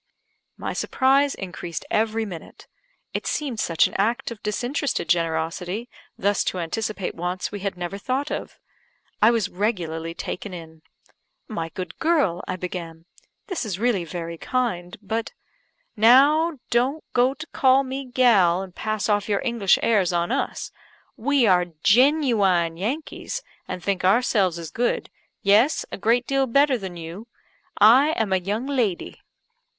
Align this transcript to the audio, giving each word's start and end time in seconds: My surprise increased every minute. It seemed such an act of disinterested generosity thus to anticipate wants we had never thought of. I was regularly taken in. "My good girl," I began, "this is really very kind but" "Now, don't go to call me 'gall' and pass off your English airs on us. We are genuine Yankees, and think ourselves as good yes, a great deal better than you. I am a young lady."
My 0.57 0.73
surprise 0.73 1.35
increased 1.35 1.85
every 1.91 2.25
minute. 2.25 2.65
It 3.13 3.27
seemed 3.27 3.59
such 3.59 3.85
an 3.85 3.93
act 3.99 4.31
of 4.31 4.41
disinterested 4.41 5.07
generosity 5.07 5.89
thus 6.17 6.43
to 6.45 6.57
anticipate 6.57 7.13
wants 7.13 7.51
we 7.51 7.59
had 7.59 7.77
never 7.77 7.99
thought 7.99 8.31
of. 8.31 8.57
I 9.21 9.29
was 9.29 9.47
regularly 9.47 10.15
taken 10.15 10.55
in. 10.55 10.81
"My 11.47 11.69
good 11.69 11.99
girl," 11.99 12.43
I 12.47 12.55
began, 12.55 13.05
"this 13.45 13.63
is 13.63 13.77
really 13.77 14.03
very 14.03 14.39
kind 14.39 14.97
but" 15.03 15.33
"Now, 15.95 16.57
don't 16.71 17.03
go 17.13 17.35
to 17.35 17.45
call 17.53 17.83
me 17.83 18.03
'gall' 18.05 18.63
and 18.63 18.73
pass 18.73 19.07
off 19.07 19.29
your 19.29 19.43
English 19.45 19.77
airs 19.83 20.11
on 20.11 20.31
us. 20.31 20.71
We 21.15 21.45
are 21.45 21.65
genuine 21.83 22.75
Yankees, 22.75 23.43
and 23.67 23.83
think 23.83 24.03
ourselves 24.03 24.57
as 24.57 24.71
good 24.71 25.11
yes, 25.43 25.85
a 25.91 25.97
great 25.99 26.25
deal 26.25 26.47
better 26.47 26.75
than 26.79 26.97
you. 26.97 27.27
I 27.77 28.13
am 28.15 28.33
a 28.33 28.37
young 28.37 28.65
lady." 28.65 29.19